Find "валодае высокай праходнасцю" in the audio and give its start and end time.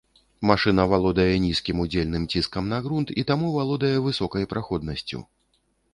3.59-5.19